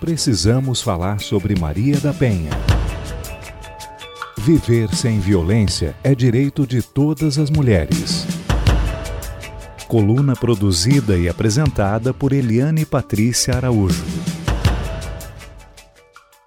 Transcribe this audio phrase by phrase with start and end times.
[0.00, 2.50] Precisamos falar sobre Maria da Penha.
[4.36, 8.26] Viver sem violência é direito de todas as mulheres.
[9.86, 14.04] Coluna produzida e apresentada por Eliane Patrícia Araújo.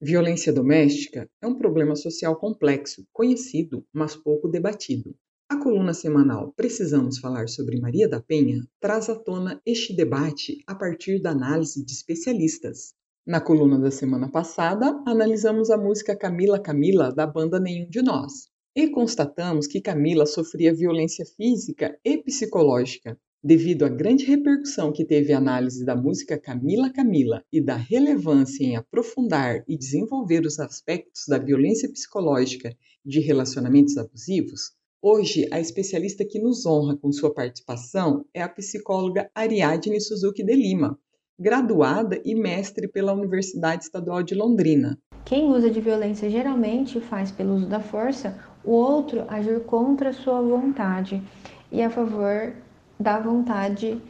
[0.00, 5.14] Violência doméstica é um problema social complexo, conhecido, mas pouco debatido.
[5.50, 10.74] A coluna semanal Precisamos Falar sobre Maria da Penha traz à tona este debate a
[10.74, 12.92] partir da análise de especialistas.
[13.26, 18.50] Na coluna da semana passada, analisamos a música Camila Camila da banda Nenhum de Nós
[18.76, 25.32] e constatamos que Camila sofria violência física e psicológica Devido à grande repercussão que teve
[25.32, 31.22] a análise da música Camila Camila e da relevância em aprofundar e desenvolver os aspectos
[31.28, 38.24] da violência psicológica de relacionamentos abusivos, hoje a especialista que nos honra com sua participação
[38.34, 40.98] é a psicóloga Ariadne Suzuki de Lima,
[41.38, 44.98] graduada e mestre pela Universidade Estadual de Londrina.
[45.24, 50.40] Quem usa de violência geralmente faz pelo uso da força o outro agir contra sua
[50.40, 51.22] vontade
[51.70, 52.52] e a favor
[52.98, 54.00] da vontade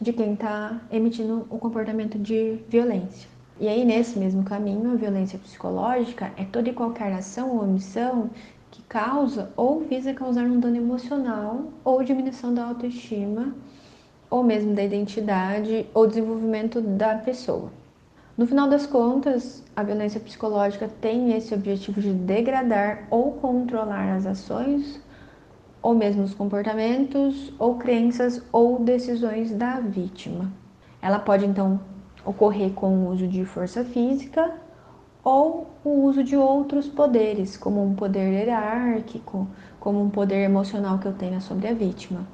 [0.00, 3.30] de quem está emitindo o comportamento de violência.
[3.60, 8.30] E aí, nesse mesmo caminho, a violência psicológica é toda e qualquer ação ou omissão
[8.72, 13.54] que causa ou visa causar um dano emocional ou diminuição da autoestima,
[14.30, 17.70] ou mesmo da identidade ou desenvolvimento da pessoa.
[18.34, 24.24] No final das contas, a violência psicológica tem esse objetivo de degradar ou controlar as
[24.24, 24.98] ações
[25.82, 30.50] ou mesmo os comportamentos ou crenças ou decisões da vítima.
[31.02, 31.78] Ela pode então
[32.24, 34.50] ocorrer com o uso de força física
[35.24, 39.46] ou o uso de outros poderes, como um poder hierárquico,
[39.78, 42.26] como um poder emocional que eu tenha sobre a vítima.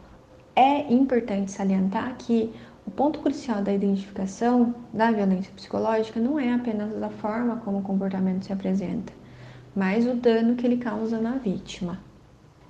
[0.56, 2.53] É importante salientar que
[2.86, 7.83] o ponto crucial da identificação da violência psicológica não é apenas a forma como o
[7.83, 9.12] comportamento se apresenta,
[9.77, 11.98] mas o dano que ele causa na vítima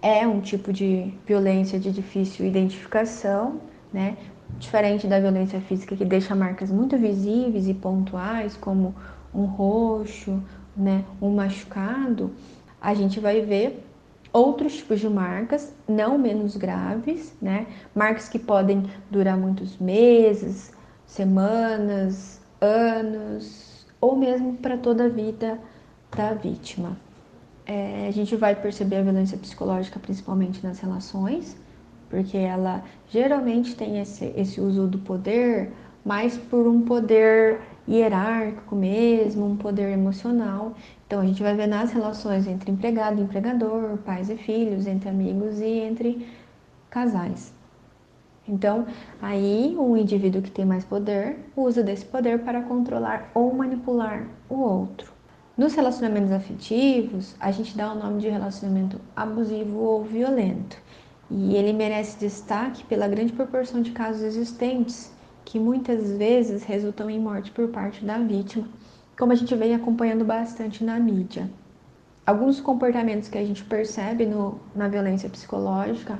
[0.02, 3.60] é um tipo de violência de difícil identificação,
[3.92, 4.16] né?
[4.58, 8.94] Diferente da violência física que deixa marcas muito visíveis e pontuais, como
[9.34, 10.42] um roxo,
[10.76, 12.30] né, um machucado,
[12.80, 13.84] a gente vai ver
[14.32, 17.66] outros tipos de marcas, não menos graves, né?
[17.94, 20.72] Marcas que podem durar muitos meses,
[21.06, 25.58] semanas, anos, ou mesmo para toda a vida
[26.14, 26.96] da vítima
[27.68, 31.54] é, a gente vai perceber a violência psicológica principalmente nas relações,
[32.08, 35.70] porque ela geralmente tem esse, esse uso do poder
[36.02, 40.74] mais por um poder hierárquico mesmo, um poder emocional.
[41.06, 45.08] Então a gente vai ver nas relações entre empregado e empregador, pais e filhos, entre
[45.08, 46.28] amigos e entre
[46.90, 47.52] casais.
[48.46, 48.86] Então,
[49.20, 54.56] aí o indivíduo que tem mais poder usa desse poder para controlar ou manipular o
[54.56, 55.12] outro.
[55.56, 60.80] Nos relacionamentos afetivos, a gente dá o nome de relacionamento abusivo ou violento.
[61.30, 65.12] E ele merece destaque pela grande proporção de casos existentes,
[65.48, 68.68] que muitas vezes resultam em morte por parte da vítima,
[69.18, 71.48] como a gente vem acompanhando bastante na mídia.
[72.26, 76.18] Alguns comportamentos que a gente percebe no, na violência psicológica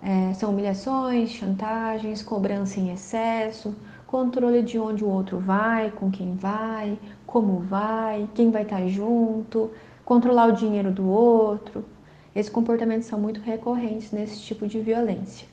[0.00, 3.74] é, são humilhações, chantagens, cobrança em excesso,
[4.06, 6.96] controle de onde o outro vai, com quem vai,
[7.26, 9.72] como vai, quem vai estar junto,
[10.04, 11.84] controlar o dinheiro do outro.
[12.32, 15.48] Esses comportamentos são muito recorrentes nesse tipo de violência.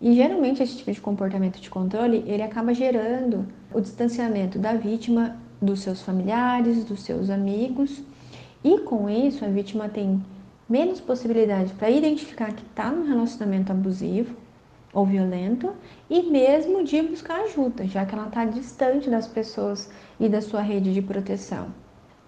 [0.00, 5.36] E geralmente esse tipo de comportamento de controle, ele acaba gerando o distanciamento da vítima
[5.60, 8.02] dos seus familiares, dos seus amigos,
[8.62, 10.22] e com isso a vítima tem
[10.68, 14.36] menos possibilidade para identificar que está num relacionamento abusivo
[14.92, 15.72] ou violento
[16.10, 20.60] e mesmo de buscar ajuda, já que ela está distante das pessoas e da sua
[20.60, 21.68] rede de proteção.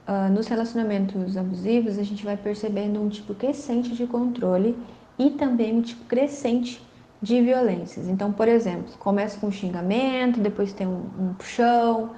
[0.06, 4.76] Uh, nos relacionamentos abusivos, a gente vai percebendo um tipo crescente de controle
[5.18, 6.80] e também um tipo crescente
[7.20, 8.08] de violências.
[8.08, 12.10] Então, por exemplo, começa com xingamento, depois tem um, um puxão,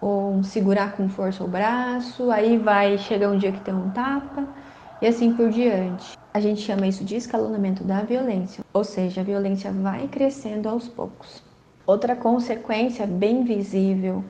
[0.00, 3.90] ou um segurar com força o braço, aí vai chegar um dia que tem um
[3.90, 4.46] tapa
[5.00, 6.18] e assim por diante.
[6.34, 10.88] A gente chama isso de escalonamento da violência, ou seja, a violência vai crescendo aos
[10.88, 11.42] poucos.
[11.86, 14.24] Outra consequência bem visível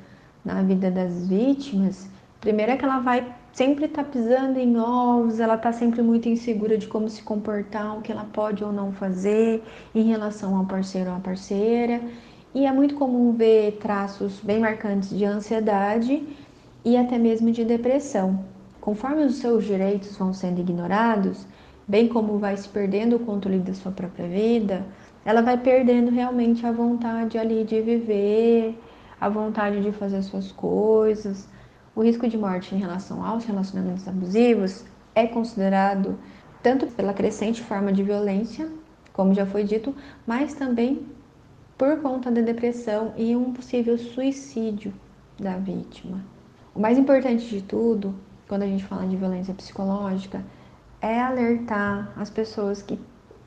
[0.44, 2.08] na vida das vítimas,
[2.40, 6.28] primeiro é que ela vai sempre estar tá pisando em ovos, ela está sempre muito
[6.28, 9.62] insegura de como se comportar, o que ela pode ou não fazer
[9.94, 12.00] em relação ao parceiro ou à parceira.
[12.54, 16.22] E é muito comum ver traços bem marcantes de ansiedade
[16.84, 18.44] e até mesmo de depressão.
[18.80, 21.46] Conforme os seus direitos vão sendo ignorados,
[21.86, 24.84] bem como vai se perdendo o controle da sua própria vida,
[25.24, 28.78] ela vai perdendo realmente a vontade ali de viver,
[29.20, 31.48] a vontade de fazer suas coisas.
[31.94, 34.84] O risco de morte em relação aos relacionamentos abusivos
[35.14, 36.18] é considerado
[36.62, 38.70] tanto pela crescente forma de violência,
[39.12, 39.94] como já foi dito,
[40.26, 41.06] mas também
[41.76, 44.94] por conta da depressão e um possível suicídio
[45.38, 46.24] da vítima.
[46.74, 48.14] O mais importante de tudo,
[48.48, 50.42] quando a gente fala de violência psicológica,
[51.00, 52.98] é alertar as pessoas que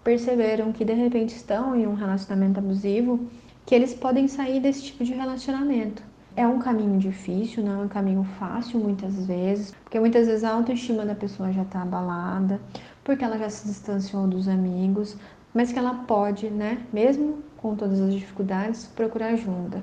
[0.04, 3.28] perceberam que de repente estão em um relacionamento abusivo,
[3.66, 6.04] que eles podem sair desse tipo de relacionamento.
[6.38, 10.52] É um caminho difícil, não é um caminho fácil muitas vezes, porque muitas vezes a
[10.52, 12.60] autoestima da pessoa já está abalada,
[13.06, 15.16] porque ela já se distanciou dos amigos,
[15.54, 19.78] mas que ela pode, né, mesmo com todas as dificuldades, procurar ajuda.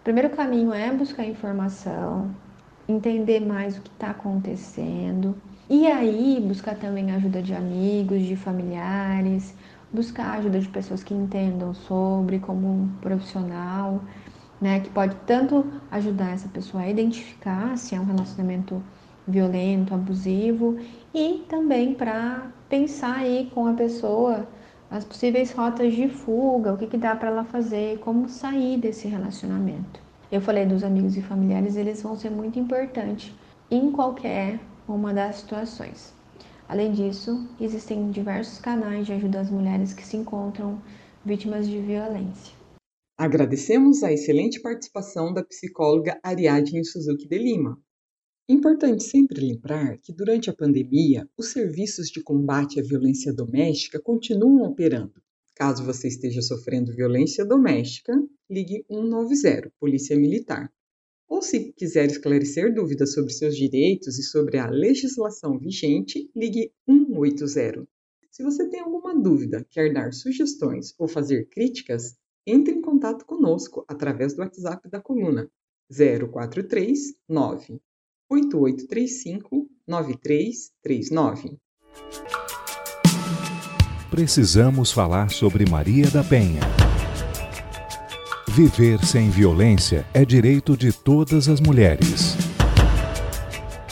[0.00, 2.30] O primeiro caminho é buscar informação,
[2.88, 5.34] entender mais o que está acontecendo,
[5.68, 9.52] e aí buscar também ajuda de amigos, de familiares,
[9.92, 14.00] buscar ajuda de pessoas que entendam sobre, como um profissional,
[14.62, 18.80] né, que pode tanto ajudar essa pessoa a identificar se é um relacionamento
[19.26, 20.78] violento, abusivo,
[21.12, 24.46] e também para pensar aí com a pessoa
[24.88, 29.08] as possíveis rotas de fuga, o que, que dá para ela fazer, como sair desse
[29.08, 30.00] relacionamento.
[30.30, 33.34] Eu falei dos amigos e familiares, eles vão ser muito importantes
[33.68, 36.14] em qualquer uma das situações.
[36.68, 40.78] Além disso, existem diversos canais de ajuda às mulheres que se encontram
[41.24, 42.61] vítimas de violência.
[43.16, 47.80] Agradecemos a excelente participação da psicóloga Ariadne Suzuki de Lima.
[48.48, 54.66] Importante sempre lembrar que durante a pandemia, os serviços de combate à violência doméstica continuam
[54.68, 55.22] operando.
[55.54, 58.12] Caso você esteja sofrendo violência doméstica,
[58.50, 60.72] ligue 190, Polícia Militar.
[61.28, 67.86] Ou se quiser esclarecer dúvidas sobre seus direitos e sobre a legislação vigente, ligue 180.
[68.30, 72.16] Se você tem alguma dúvida, quer dar sugestões ou fazer críticas,
[72.46, 75.48] entre em contato conosco através do WhatsApp da coluna
[75.90, 77.80] 043 9
[78.30, 81.58] 8835 9339.
[84.08, 86.60] Precisamos falar sobre Maria da Penha.
[88.48, 92.36] Viver sem violência é direito de todas as mulheres.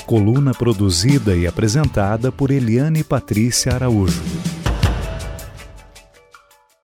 [0.06, 4.39] Coluna produzida e apresentada por Eliane Patrícia Araújo.